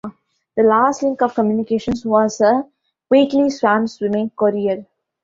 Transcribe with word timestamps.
The 0.57 0.63
last 0.63 1.03
link 1.03 1.21
of 1.21 1.35
communications 1.35 2.07
was 2.07 2.41
a 2.41 2.65
weekly 3.11 3.51
swamp 3.51 3.87
swimming 3.89 4.31
courier. 4.31 4.87